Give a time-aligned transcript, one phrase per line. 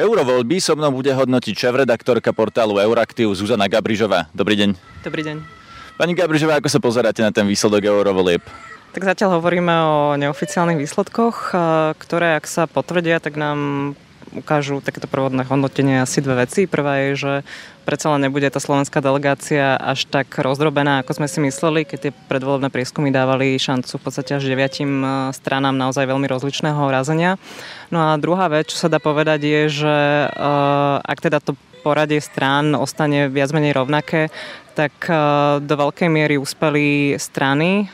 [0.00, 4.32] Eurovoľby so mnou bude hodnotiť šéf-redaktorka portálu Euraktiv Zuzana Gabrižová.
[4.32, 4.72] Dobrý deň.
[5.04, 5.44] Dobrý deň.
[6.00, 8.40] Pani Gabrižová, ako sa pozeráte na ten výsledok eurovolieb?
[8.96, 11.52] Tak zatiaľ hovoríme o neoficiálnych výsledkoch,
[12.00, 13.92] ktoré ak sa potvrdia, tak nám
[14.34, 16.70] ukážu takéto prvodné hodnotenie asi dve veci.
[16.70, 17.32] Prvá je, že
[17.82, 22.12] predsa len nebude tá slovenská delegácia až tak rozdrobená, ako sme si mysleli, keď tie
[22.30, 27.34] predvolebné prieskumy dávali šancu v podstate až deviatim e, stranám naozaj veľmi rozličného razenia.
[27.90, 30.26] No a druhá vec, čo sa dá povedať, je, že e,
[31.02, 34.30] ak teda to poradie strán ostane viac menej rovnaké,
[34.78, 35.14] tak e,
[35.58, 37.90] do veľkej miery uspeli strany,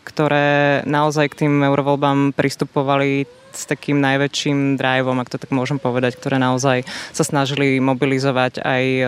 [0.00, 6.16] ktoré naozaj k tým eurovoľbám pristupovali s takým najväčším driveom, ak to tak môžem povedať,
[6.20, 9.04] ktoré naozaj sa snažili mobilizovať aj e,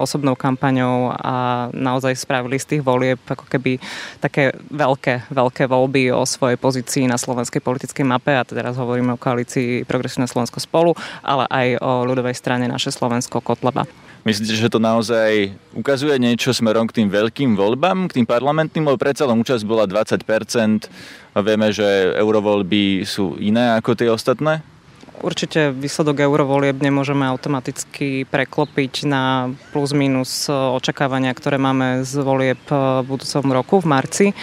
[0.00, 3.78] osobnou kampaňou a naozaj spravili z tých volieb ako keby
[4.18, 9.20] také veľké, veľké voľby o svojej pozícii na slovenskej politickej mape a teraz hovoríme o
[9.20, 13.86] koalícii Progresívne Slovensko spolu, ale aj o ľudovej strane naše Slovensko Kotleba.
[14.20, 19.00] Myslíte, že to naozaj ukazuje niečo smerom k tým veľkým voľbám, k tým parlamentným, lebo
[19.00, 20.20] predsa len účasť bola 20%,
[21.30, 21.86] a vieme, že
[22.18, 24.60] eurovoľby sú iné ako tie ostatné?
[25.18, 32.62] Určite výsledok eurovolieb nemôžeme automaticky preklopiť na plus minus e, očakávania, ktoré máme z volieb
[32.70, 34.34] e, v budúcom roku v marci, e,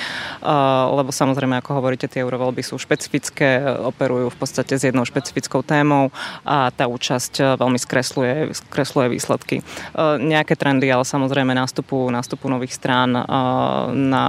[0.91, 6.11] lebo samozrejme, ako hovoríte, tie eurovoľby sú špecifické, operujú v podstate s jednou špecifickou témou
[6.43, 9.63] a tá účasť veľmi skresluje, skresluje výsledky.
[10.19, 13.15] Nejaké trendy, ale samozrejme nástupu, nástupu nových strán
[13.93, 14.23] na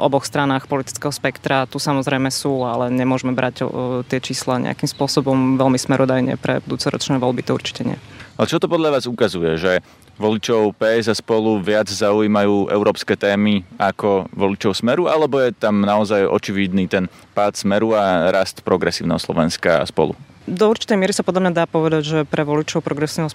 [0.00, 3.68] oboch stranách politického spektra tu samozrejme sú, ale nemôžeme brať
[4.08, 7.98] tie čísla nejakým spôsobom veľmi smerodajne pre budúcoročné voľby, to určite nie.
[8.38, 9.82] Ale čo to podľa vás ukazuje, že
[10.18, 16.26] voličov PS a spolu viac zaujímajú európske témy ako voličov Smeru, alebo je tam naozaj
[16.26, 20.14] očividný ten pád Smeru a rast progresívneho Slovenska a spolu?
[20.48, 23.28] Do určitej miery sa podľa mňa dá povedať, že pre voličov progresívneho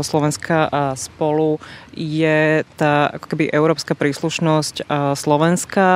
[0.00, 1.60] Slovenska a spolu
[1.92, 5.86] je tá ako keby európska príslušnosť Slovenska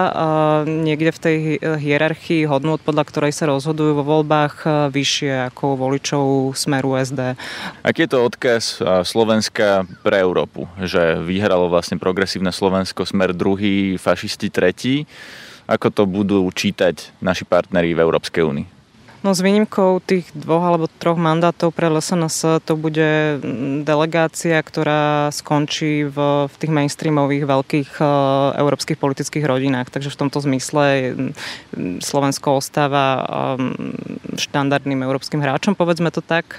[0.69, 6.97] niekde v tej hierarchii hodnot, podľa ktorej sa rozhodujú vo voľbách vyššie ako voličov smeru
[7.01, 7.37] SD.
[7.81, 10.69] Aký je to odkaz Slovenska pre Európu?
[10.81, 15.05] Že vyhralo vlastne progresívne Slovensko smer druhý, fašisti tretí.
[15.71, 18.80] Ako to budú čítať naši partneri v Európskej únii?
[19.21, 25.29] No s výnimkou tých dvoch alebo troch mandátov pre LSNS to bude mm, delegácia, ktorá
[25.29, 29.93] skončí v, v tých mainstreamových veľkých uh, európskych politických rodinách.
[29.93, 33.29] Takže v tomto zmysle mm, Slovensko ostáva
[34.41, 36.57] štandardným európskym hráčom, povedzme to tak.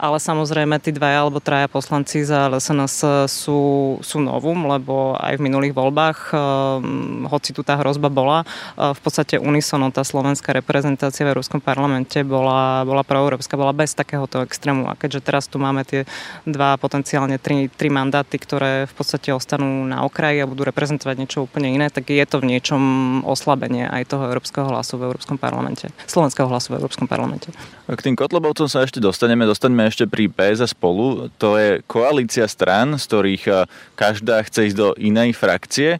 [0.00, 3.60] Ale samozrejme tí dvaja alebo traja poslanci za LSNS sú,
[4.00, 9.00] sú novum, lebo aj v minulých voľbách, um, hoci tu tá hrozba bola, uh, v
[9.04, 14.46] podstate unisono tá slovenská reprezentácia v Európskom parlamentu parlamente bola, bola proeurópska, bola bez takéhoto
[14.46, 14.86] extrému.
[14.86, 16.06] A keďže teraz tu máme tie
[16.46, 21.50] dva, potenciálne tri, tri mandáty, ktoré v podstate ostanú na okraji a budú reprezentovať niečo
[21.50, 22.82] úplne iné, tak je to v niečom
[23.26, 25.90] oslabenie aj toho európskeho hlasu v Európskom parlamente.
[26.06, 27.50] Slovenského hlasu v Európskom parlamente.
[27.90, 29.42] K tým kotlobovcom sa ešte dostaneme.
[29.50, 31.26] Dostaneme ešte pri PS a spolu.
[31.42, 33.66] To je koalícia strán, z ktorých eh,
[33.98, 35.98] každá chce ísť do inej frakcie.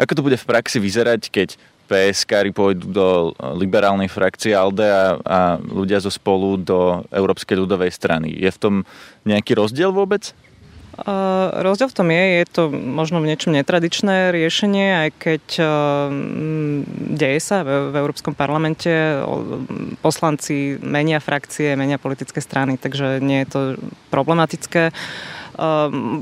[0.00, 1.48] Ako to bude v praxi vyzerať, keď
[1.86, 3.08] PSK pôjdu do
[3.54, 8.34] liberálnej frakcie ALDE a, a ľudia zo spolu do Európskej ľudovej strany.
[8.34, 8.74] Je v tom
[9.22, 10.34] nejaký rozdiel vôbec?
[10.96, 15.68] Uh, rozdiel v tom je, je to možno v niečom netradičné riešenie, aj keď uh,
[17.12, 18.88] deje sa v, v Európskom parlamente,
[20.00, 23.60] poslanci menia frakcie, menia politické strany, takže nie je to
[24.08, 24.88] problematické.
[24.88, 25.44] Uh,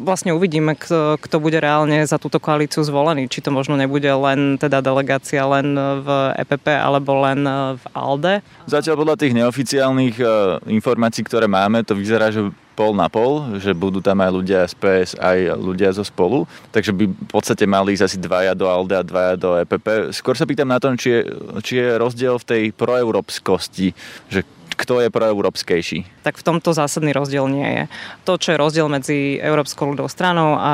[0.06, 3.26] vlastne uvidíme, kto, kto bude reálne za túto koalíciu zvolený.
[3.26, 6.08] Či to možno nebude len teda delegácia len v
[6.38, 7.42] EPP alebo len
[7.74, 8.34] v ALDE.
[8.70, 10.26] Zatiaľ podľa tých neoficiálnych e,
[10.70, 14.74] informácií, ktoré máme, to vyzerá, že pol na pol, že budú tam aj ľudia z
[14.74, 16.42] PS, aj ľudia zo spolu.
[16.74, 20.10] Takže by v podstate mali ísť asi dvaja do ALDE a dvaja do EPP.
[20.10, 21.20] Skôr sa pýtam na tom, či je,
[21.62, 23.94] či je rozdiel v tej proeurópskosti,
[24.26, 24.42] že
[24.84, 26.04] kto je proeurópskejší?
[26.20, 27.82] Tak v tomto zásadný rozdiel nie je.
[28.28, 30.70] To, čo je rozdiel medzi Európskou ľudovou stranou a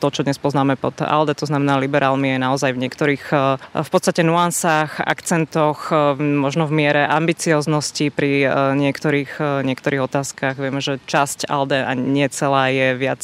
[0.00, 3.90] to, čo dnes poznáme pod ALDE, to znamená liberálmi, je naozaj v niektorých e, v
[3.92, 8.48] podstate nuansách, akcentoch, e, možno v miere ambicioznosti pri e,
[8.80, 10.56] niektorých, niektorých otázkach.
[10.56, 13.20] Vieme, že časť ALDE a nie celá je viac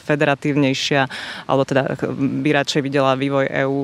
[0.00, 1.12] federatívnejšia,
[1.44, 3.78] alebo teda by radšej videla vývoj EÚ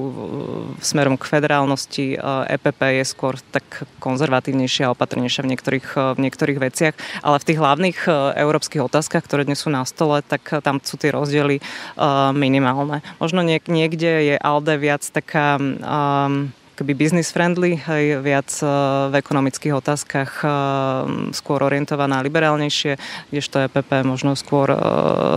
[0.81, 2.17] smerom k federálnosti.
[2.49, 6.95] EPP je skôr tak konzervatívnejšia a opatrnejšia v niektorých, eh, v niektorých veciach,
[7.27, 10.79] ale v tých hlavných eh, európskych otázkach, ktoré dnes sú na stole, tak eh, tam
[10.79, 11.59] sú tie rozdiely
[12.37, 13.01] minimálne.
[13.19, 18.49] Možno niekde je ALDE viac taká um, keby business friendly, aj viac
[19.09, 20.45] v ekonomických otázkach
[21.33, 23.01] skôr orientovaná liberálnejšie,
[23.33, 24.69] kdežto EPP možno skôr,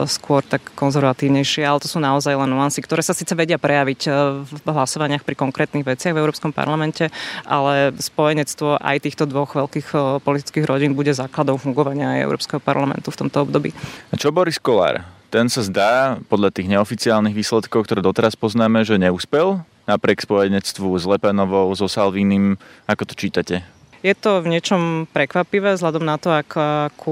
[0.06, 4.02] skôr tak konzervatívnejšie, ale to sú naozaj len nuancy, ktoré sa síce vedia prejaviť
[4.44, 7.08] v hlasovaniach pri konkrétnych veciach v Európskom parlamente,
[7.48, 13.20] ale spojenectvo aj týchto dvoch veľkých politických rodín bude základom fungovania aj Európskeho parlamentu v
[13.24, 13.72] tomto období.
[14.12, 15.08] A čo Boris Kolár?
[15.30, 21.10] Ten sa zdá, podľa tých neoficiálnych výsledkov, ktoré doteraz poznáme, že neúspel napriek spojenectvu s
[21.10, 22.62] Lepenovou, so Salvínim.
[22.86, 23.66] Ako to čítate?
[24.00, 27.12] Je to v niečom prekvapivé vzhľadom na to, ako, ako,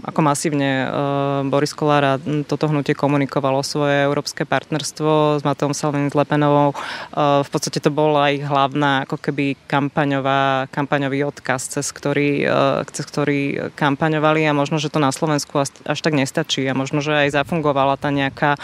[0.00, 2.14] ako masívne uh, Boris Kolár a
[2.48, 6.72] toto hnutie komunikovalo svoje európske partnerstvo s Mateom Salvini s Lepenovou.
[6.72, 12.80] Uh, v podstate to bola ich hlavná ako keby kampaňová, kampaňový odkaz, cez ktorý, uh,
[12.88, 17.28] cez ktorý kampaňovali a možno, že to na Slovensku až, tak nestačí a možno, že
[17.28, 18.56] aj zafungovala tá nejaká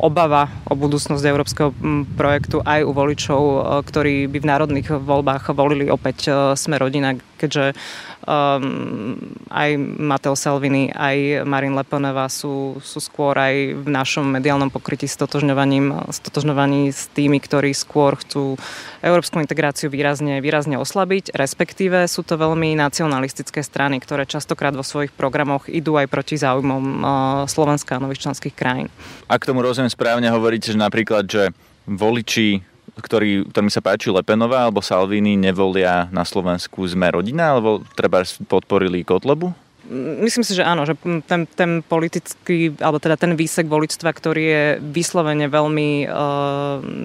[0.00, 1.70] obava o budúcnosť európskeho
[2.16, 3.40] projektu aj u voličov,
[3.84, 7.76] ktorí by v národných voľbách volili opäť Sme rodina, keďže
[8.24, 9.14] um,
[9.52, 16.10] aj Mateo Salvini, aj Marin Leponová sú, sú skôr aj v našom mediálnom pokrytí stotožňovaním,
[16.10, 18.56] stotožňovaní s tými, ktorí skôr chcú
[19.04, 25.14] európsku integráciu výrazne, výrazne oslabiť, respektíve sú to veľmi nacionalistické strany, ktoré častokrát vo svojich
[25.14, 27.08] programoch idú aj proti záujmom uh,
[27.46, 28.88] Slovenska a nových členských krajín.
[29.30, 31.54] Ak tomu rozumiem správne, hovoríte, že napríklad, že
[31.86, 38.22] voliči ktorý, ktorým sa páči Lepenová alebo Salvini, nevolia na Slovensku sme rodina, alebo treba
[38.46, 39.65] podporili Kotlebu?
[39.94, 40.98] Myslím si, že áno, že
[41.30, 46.06] ten, ten politický, alebo teda ten výsek voličstva, ktorý je vyslovene veľmi e,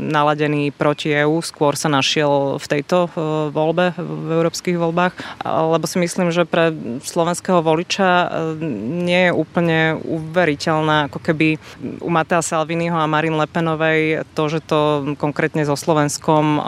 [0.10, 3.10] naladený proti EÚ, skôr sa našiel v tejto e,
[3.54, 5.14] voľbe, v európskych voľbách,
[5.46, 6.74] lebo si myslím, že pre
[7.06, 8.28] slovenského voliča e,
[9.06, 11.62] nie je úplne uveriteľná, ako keby
[12.02, 16.60] u Matea Salviniho a Marin Lepenovej to, že to konkrétne so Slovenskom e,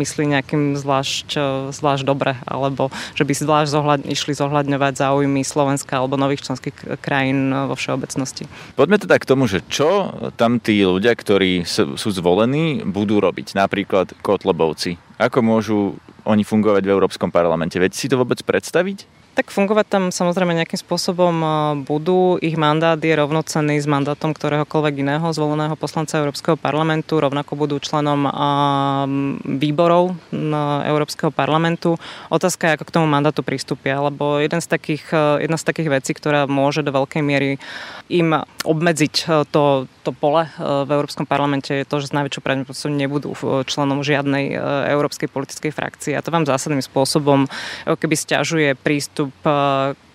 [0.00, 5.57] myslí nejakým zvlášť, e, zvlášť dobre, alebo že by zvlášť zohľad, išli zohľadňovať záujmy Slovenska
[5.58, 8.46] alebo nových členských krajín vo všeobecnosti.
[8.78, 13.58] Poďme teda k tomu, že čo tam tí ľudia, ktorí sú zvolení, budú robiť.
[13.58, 14.96] Napríklad Kotlebovci.
[15.18, 17.80] Ako môžu oni fungovať v Európskom parlamente?
[17.82, 19.17] Viete si to vôbec predstaviť?
[19.38, 21.48] Tak fungovať tam samozrejme nejakým spôsobom e,
[21.86, 22.42] budú.
[22.42, 27.22] Ich mandát je rovnocenný s mandátom ktoréhokoľvek iného zvoleného poslanca Európskeho parlamentu.
[27.22, 28.30] Rovnako budú členom e,
[29.62, 30.18] výborov
[30.90, 32.02] Európskeho parlamentu.
[32.34, 36.02] Otázka je, ako k tomu mandátu pristúpia, lebo jeden z takých, e, jedna z takých
[36.02, 37.62] vecí, ktorá môže do veľkej miery
[38.10, 43.36] im obmedziť to, to pole v Európskom parlamente je to, že z najväčšou pravdepodobnosťou nebudú
[43.68, 44.56] členom žiadnej
[44.88, 46.16] európskej politickej frakcie.
[46.16, 47.44] A to vám zásadným spôsobom
[47.84, 49.36] keby stiažuje prístup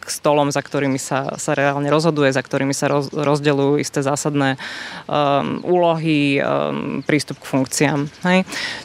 [0.04, 4.60] k stolom, za ktorými sa, sa reálne rozhoduje, za ktorými sa roz, rozdeľujú isté zásadné
[5.08, 8.00] um, úlohy, um, prístup k funkciám.
[8.28, 8.44] Hej.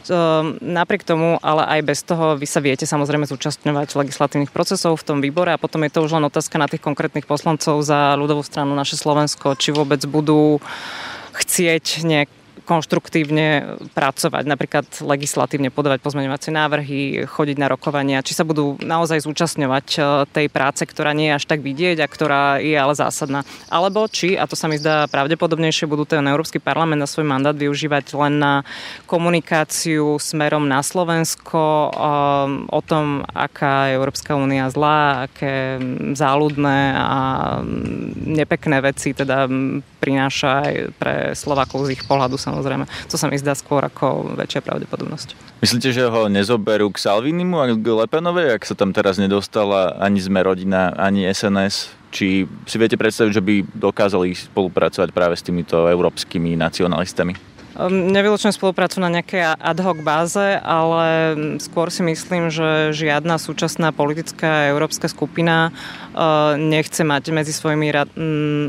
[0.09, 5.07] Um, napriek tomu, ale aj bez toho, vy sa viete samozrejme zúčastňovať legislatívnych procesov v
[5.07, 8.47] tom výbore a potom je to už len otázka na tých konkrétnych poslancov za ľudovú
[8.47, 10.63] stranu naše Slovensko, či vôbec budú
[11.35, 12.31] chcieť nejak
[12.69, 19.87] konštruktívne pracovať, napríklad legislatívne podávať pozmeňovacie návrhy, chodiť na rokovania, či sa budú naozaj zúčastňovať
[19.97, 23.49] e, tej práce, ktorá nie je až tak vidieť a ktorá je ale zásadná.
[23.73, 27.57] Alebo či, a to sa mi zdá pravdepodobnejšie, budú ten Európsky parlament na svoj mandát
[27.57, 28.53] využívať len na
[29.09, 31.89] komunikáciu smerom na Slovensko e,
[32.69, 35.81] o tom, aká je Európska únia zlá, aké
[36.13, 37.19] záľudné a
[38.29, 39.49] nepekné veci teda
[40.09, 42.89] prináša aj pre Slovákov z ich pohľadu samozrejme.
[43.13, 45.61] To sa mi zdá skôr ako väčšia pravdepodobnosť.
[45.61, 50.25] Myslíte, že ho nezoberú k Salvinimu a k Lepenovej, ak sa tam teraz nedostala ani
[50.25, 51.93] sme rodina, ani SNS?
[52.09, 57.37] Či si viete predstaviť, že by dokázali spolupracovať práve s týmito európskymi nacionalistami?
[57.79, 63.95] Ehm, nevylučujem spoluprácu na nejakej ad hoc báze, ale skôr si myslím, že žiadna súčasná
[63.95, 67.95] politická európska skupina ehm, nechce mať medzi svojimi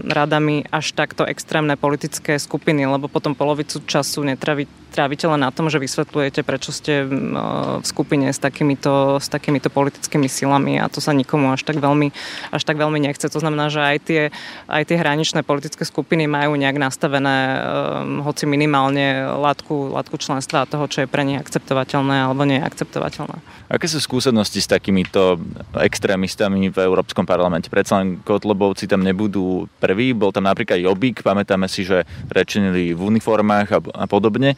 [0.06, 5.70] radami až takto extrémne politické skupiny, lebo potom polovicu času netraví trávite len na tom,
[5.70, 11.14] že vysvetľujete, prečo ste v skupine s takýmito, s takýmito politickými silami a to sa
[11.14, 12.10] nikomu až tak veľmi,
[12.50, 13.30] až tak veľmi nechce.
[13.30, 14.22] To znamená, že aj tie,
[14.66, 20.70] aj tie hraničné politické skupiny majú nejak nastavené, um, hoci minimálne látku, látku členstva a
[20.70, 23.40] toho, čo je pre nich akceptovateľné alebo nie akceptovateľné.
[23.70, 25.38] Aké sú skúsenosti s takýmito
[25.78, 27.70] extrémistami v Európskom parlamente?
[27.70, 33.02] Predsa len Kotlebovci tam nebudú prví, bol tam napríklad Jobík, pamätáme si, že rečenili v
[33.14, 34.58] uniformách a, a podobne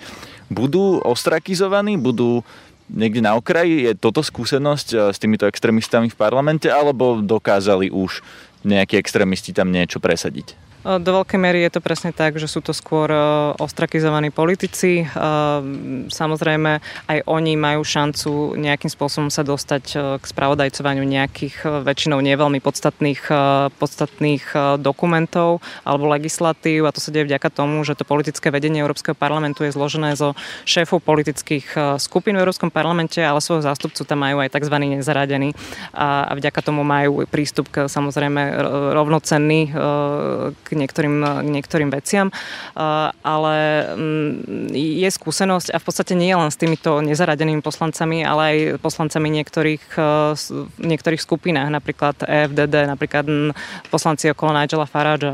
[0.51, 2.43] budú ostrakizovaní, budú
[2.91, 3.87] niekde na okraji?
[3.87, 8.19] Je toto skúsenosť eh, s týmito extrémistami v parlamente, alebo dokázali už
[8.67, 10.70] nejakí extrémisti tam niečo presadiť?
[10.81, 13.05] Do veľkej miery je to presne tak, že sú to skôr
[13.61, 15.05] ostrakizovaní politici.
[16.09, 16.71] Samozrejme,
[17.05, 23.29] aj oni majú šancu nejakým spôsobom sa dostať k spravodajcovaniu nejakých väčšinou neveľmi podstatných,
[23.77, 24.43] podstatných
[24.81, 29.61] dokumentov alebo legislatív a to sa deje vďaka tomu, že to politické vedenie Európskeho parlamentu
[29.61, 30.33] je zložené zo
[30.65, 34.75] šéfov politických skupín v Európskom parlamente, ale svojho zástupcu tam majú aj tzv.
[34.81, 35.53] nezaradení
[35.93, 38.57] a vďaka tomu majú prístup k samozrejme
[38.97, 39.69] rovnocenný
[40.57, 42.27] k niektorým, k niektorým veciam,
[43.21, 43.55] ale
[43.93, 49.27] mm, je skúsenosť a v podstate nie len s týmito nezaradenými poslancami, ale aj poslancami
[49.41, 49.83] niektorých,
[50.79, 53.25] niektorých skupinách, napríklad EFDD, napríklad
[53.91, 55.29] poslanci okolo Nigela Farage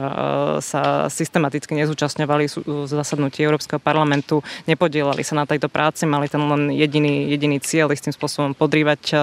[0.63, 6.73] sa systematicky nezúčastňovali z zasadnutí Európskeho parlamentu, nepodielali sa na tejto práci, mali ten len
[6.73, 9.13] jediný, jediný cieľ istým spôsobom podrývať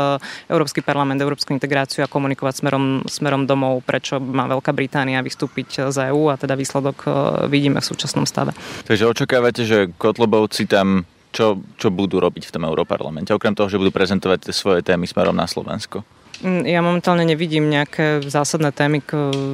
[0.49, 5.97] Európsky parlament, európsku integráciu a komunikovať smerom, smerom domov, prečo má Veľká Británia vystúpiť z
[6.11, 7.09] EÚ a teda výsledok e,
[7.49, 8.53] vidíme v súčasnom stave.
[8.85, 13.83] Takže očakávate, že Kotlobovci tam čo, čo budú robiť v tom Európarlamente, okrem toho, že
[13.83, 16.07] budú prezentovať svoje témy smerom na Slovensko?
[16.43, 19.03] Mm, ja momentálne nevidím nejaké zásadné témy,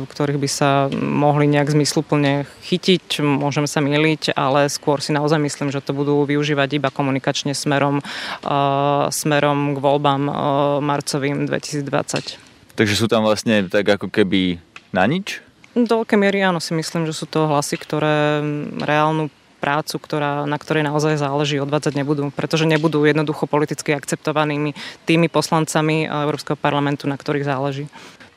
[0.09, 3.21] ktorých by sa mohli nejak zmysluplne chytiť.
[3.21, 8.01] Môžem sa miliť, ale skôr si naozaj myslím, že to budú využívať iba komunikačne smerom,
[8.01, 10.35] uh, smerom k voľbám uh,
[10.81, 12.41] marcovým 2020.
[12.77, 14.57] Takže sú tam vlastne tak ako keby
[14.97, 15.45] na nič?
[15.75, 18.43] Do veľkej miery áno, si myslím, že sú to hlasy, ktoré
[18.83, 24.73] reálnu prácu, ktorá, na ktorej naozaj záleží, odvádzať nebudú, pretože nebudú jednoducho politicky akceptovanými
[25.05, 27.85] tými poslancami Európskeho parlamentu, na ktorých záleží.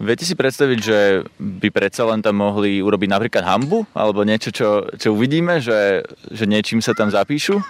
[0.03, 0.99] Viete si predstaviť, že
[1.39, 3.87] by predsa len tam mohli urobiť napríklad hambu?
[3.95, 7.63] Alebo niečo, čo, čo uvidíme, že, že niečím sa tam zapíšu?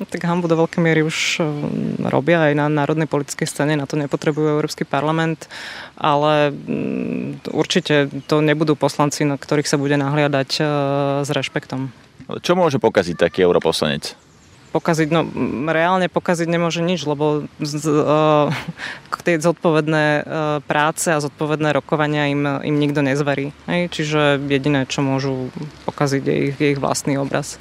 [0.00, 3.84] No, tak hambu do veľkej miery už mm, robia aj na národnej politickej scéne, na
[3.84, 5.52] to nepotrebujú Európsky parlament,
[6.00, 10.62] ale mm, určite to nebudú poslanci, na ktorých sa bude nahliadať e,
[11.22, 11.92] s rešpektom.
[12.40, 14.16] Čo môže pokaziť taký europoslanec?
[14.72, 15.28] pokaziť, no
[15.68, 18.48] reálne pokaziť nemôže nič, lebo z, uh,
[19.22, 20.24] tie zodpovedné uh,
[20.64, 23.52] práce a zodpovedné rokovania im, im nikto nezverí.
[23.68, 23.92] Hej?
[23.92, 25.52] Čiže jediné, čo môžu
[25.84, 27.60] pokaziť, je ich, je ich vlastný obraz.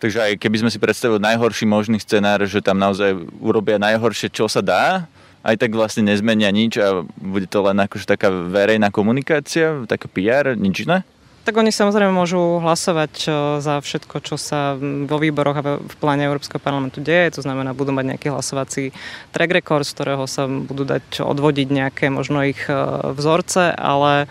[0.00, 4.48] Takže aj keby sme si predstavili najhorší možný scenár, že tam naozaj urobia najhoršie, čo
[4.48, 5.04] sa dá,
[5.44, 10.56] aj tak vlastne nezmenia nič a bude to len akože taká verejná komunikácia, taká PR,
[10.56, 11.04] nič iné?
[11.50, 13.26] Tak oni samozrejme môžu hlasovať
[13.58, 17.34] za všetko, čo sa vo výboroch a v pláne Európskeho parlamentu deje.
[17.34, 18.94] To znamená, budú mať nejaký hlasovací
[19.34, 22.74] track record, z ktorého sa budú dať odvodiť nejaké možno ich e,
[23.18, 24.30] vzorce, ale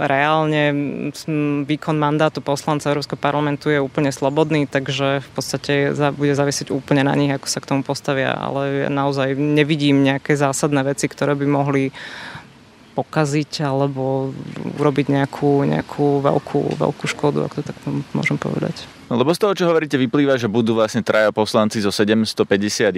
[0.00, 0.64] reálne
[1.68, 7.14] výkon mandátu poslanca Európskeho parlamentu je úplne slobodný, takže v podstate bude zavisiť úplne na
[7.14, 11.94] nich, ako sa k tomu postavia, ale naozaj nevidím nejaké zásadné veci, ktoré by mohli
[12.98, 14.34] pokaziť alebo
[14.74, 17.78] urobiť nejakú, nejakú veľkú, veľkú škodu, ako to tak
[18.10, 18.90] môžem povedať.
[19.08, 22.92] No, lebo z toho, čo hovoríte, vyplýva, že budú vlastne traja poslanci zo 751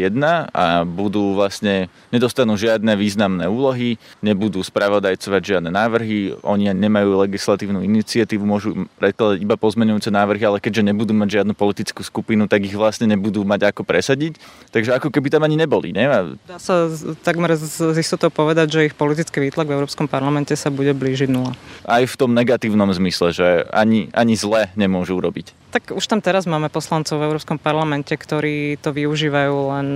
[0.51, 8.43] a budú vlastne, nedostanú žiadne významné úlohy, nebudú spravodajcovať žiadne návrhy, oni nemajú legislatívnu iniciatívu,
[8.43, 13.07] môžu predkladať iba pozmenujúce návrhy, ale keďže nebudú mať žiadnu politickú skupinu, tak ich vlastne
[13.07, 14.35] nebudú mať ako presadiť.
[14.75, 16.11] Takže ako keby tam ani neboli, ne?
[16.43, 16.91] Dá sa
[17.23, 21.51] takmer z istotou povedať, že ich politický výtlak v Európskom parlamente sa bude blížiť nula.
[21.83, 25.51] Aj v tom negatívnom zmysle, že ani, ani zle nemôžu urobiť.
[25.75, 29.89] Tak už tam teraz máme poslancov v Európskom parlamente, ktorí to využívajú len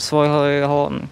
[0.00, 1.04] svojho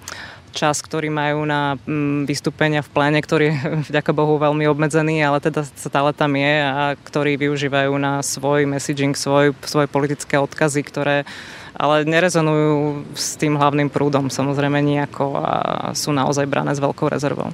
[0.57, 3.57] čas, ktorý majú na mm, vystúpenia v pléne, ktorý je
[3.93, 9.13] vďaka Bohu veľmi obmedzený, ale teda stále tam je a ktorí využívajú na svoj messaging,
[9.13, 11.29] svoj, svoje politické odkazy, ktoré
[11.77, 15.53] ale nerezonujú s tým hlavným prúdom samozrejme nejako a
[15.93, 17.53] sú naozaj brané s veľkou rezervou.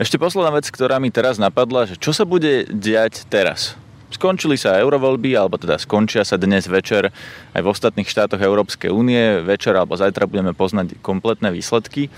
[0.00, 3.76] Ešte posledná vec, ktorá mi teraz napadla, že čo sa bude diať teraz?
[4.08, 7.12] Skončili sa eurovoľby, alebo teda skončia sa dnes večer
[7.52, 9.44] aj v ostatných štátoch Európskej únie.
[9.44, 12.08] Večer alebo zajtra budeme poznať kompletné výsledky.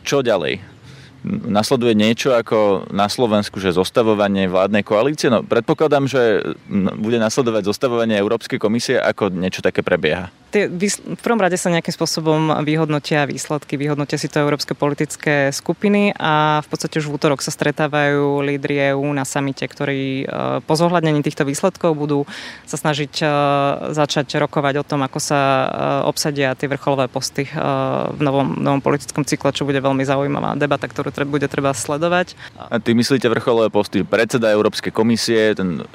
[0.00, 0.64] Čo ďalej?
[1.24, 5.32] Nasleduje niečo ako na Slovensku, že zostavovanie vládnej koalície?
[5.32, 6.44] No predpokladám, že
[7.00, 11.90] bude nasledovať zostavovanie Európskej komisie, ako niečo také prebieha tie, v prvom rade sa nejakým
[11.90, 17.42] spôsobom vyhodnotia výsledky, vyhodnotia si to európske politické skupiny a v podstate už v útorok
[17.42, 20.26] sa stretávajú lídry EU na samite, ktorí e,
[20.62, 22.22] po zohľadnení týchto výsledkov budú
[22.70, 23.26] sa snažiť e,
[23.90, 25.66] začať rokovať o tom, ako sa e,
[26.06, 27.50] obsadia tie vrcholové posty
[28.14, 32.34] v novom, novom politickom cykle, čo bude veľmi zaujímavá debata, ktorú bude treba sledovať.
[32.58, 35.86] A ty myslíte vrcholové posty predseda Európskej komisie, ten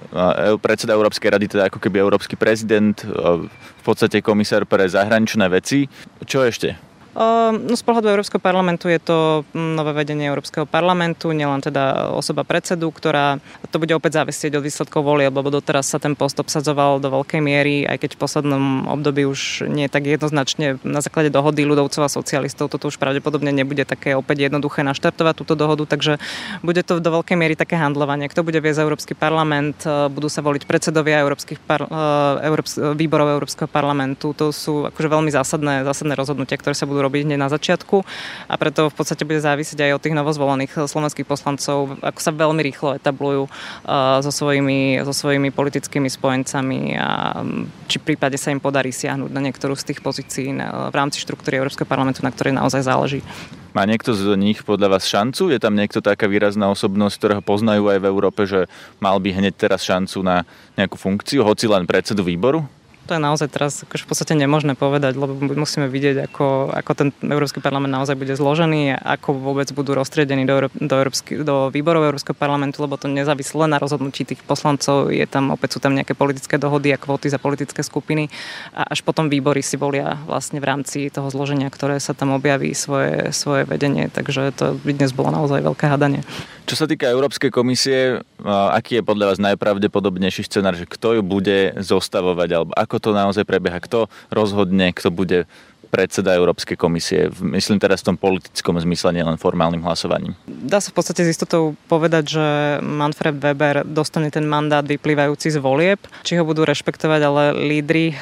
[0.64, 5.92] predseda Európskej rady, teda ako keby európsky prezident, v podstate komisár pre zahraničné veci.
[6.24, 6.88] Čo ešte?
[7.18, 12.46] No z pohľadu Európskeho parlamentu je to mm, nové vedenie Európskeho parlamentu, nielen teda osoba
[12.46, 13.42] predsedu, ktorá
[13.74, 17.42] to bude opäť závisieť od výsledkov volie, lebo doteraz sa ten post obsadzoval do veľkej
[17.42, 18.63] miery, aj keď v poslednom
[18.94, 22.70] období už nie tak jednoznačne na základe dohody ľudovcov a socialistov.
[22.70, 26.22] Toto už pravdepodobne nebude také opäť jednoduché naštartovať túto dohodu, takže
[26.62, 28.30] bude to do veľkej miery také handlovanie.
[28.30, 33.34] Kto bude viesť Európsky parlament, e, budú sa voliť predsedovia Európskych par, e, Európs, výborov
[33.34, 34.38] Európskeho parlamentu.
[34.38, 38.03] To sú akože veľmi zásadné, zásadné rozhodnutia, ktoré sa budú robiť hneď na začiatku
[38.48, 42.62] a preto v podstate bude závisieť aj od tých novozvolených slovenských poslancov, ako sa veľmi
[42.63, 47.41] rýchlo etablujú uh, so svojimi, so svojimi politickými spojencami a
[47.88, 51.58] či v prípade sa im podarí siahnuť na niektorú z tých pozícií v rámci štruktúry
[51.58, 53.22] Európskeho parlamentu, na ktorej naozaj záleží.
[53.70, 55.53] Má niekto z nich podľa vás šancu?
[55.53, 58.65] Je tam niekto taká výrazná osobnosť, ktorého poznajú aj v Európe, že
[58.98, 60.41] mal by hneď teraz šancu na
[60.74, 62.65] nejakú funkciu, hoci len predsedu výboru?
[63.10, 67.10] To je naozaj teraz akože v podstate nemožné povedať, lebo musíme vidieť, ako, ako ten
[67.25, 72.38] Európsky parlament naozaj bude zložený, ako vôbec budú roztriedení do, do, Európsky, do výborov Európskeho
[72.38, 76.13] parlamentu, lebo to nezávisí len na rozhodnutí tých poslancov, je tam opäť sú tam nejaké
[76.13, 78.30] politické dohody a kvóty za politické skupiny
[78.78, 82.78] a až potom výbory si volia vlastne v rámci toho zloženia, ktoré sa tam objaví
[82.78, 86.22] svoje, svoje vedenie, takže to by dnes bolo naozaj veľké hadanie.
[86.70, 91.74] Čo sa týka Európskej komisie, aký je podľa vás najpravdepodobnejší scenár, že kto ju bude
[91.82, 95.48] zostavovať, alebo ako to naozaj prebieha, kto rozhodne, kto bude
[95.89, 100.38] predseda Európskej komisie, myslím teraz v tom politickom zmysle, nielen formálnym hlasovaním.
[100.46, 102.46] Dá sa v podstate s istotou povedať, že
[102.86, 106.00] Manfred Weber dostane ten mandát vyplývajúci z volieb.
[106.22, 108.18] Či ho budú rešpektovať, ale lídry eh,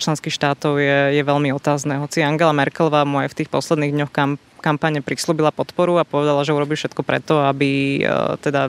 [0.00, 2.00] členských štátov je, je veľmi otázne.
[2.00, 6.44] Hoci Angela Merkelová mu aj v tých posledných dňoch kam kampane prislúbila podporu a povedala,
[6.44, 8.68] že urobí všetko preto, aby e, teda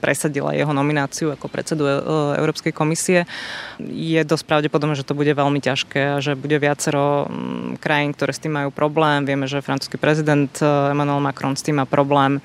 [0.00, 1.92] presadila jeho nomináciu ako predsedu e,
[2.40, 3.28] Európskej komisie.
[3.80, 7.28] Je dosť pravdepodobné, že to bude veľmi ťažké a že bude viacero
[7.78, 9.28] krajín, ktoré s tým majú problém.
[9.28, 12.42] Vieme, že francúzsky prezident e, Emmanuel Macron s tým má problém.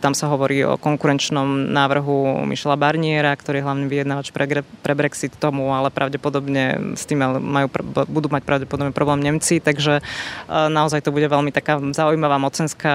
[0.00, 5.32] Tam sa hovorí o konkurenčnom návrhu Michela Barniera, ktorý je hlavný vyjednávač pre, pre Brexit
[5.40, 7.66] tomu, ale pravdepodobne s tým majú,
[8.06, 10.04] budú mať pravdepodobne problém Nemci, takže
[10.50, 12.94] naozaj to bude veľmi taká taká zaujímavá mocenská,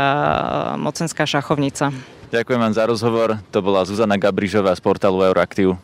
[0.76, 1.96] mocenská šachovnica.
[2.36, 3.40] Ďakujem vám za rozhovor.
[3.56, 5.80] To bola Zuzana Gabrižová z portálu Euroaktiv.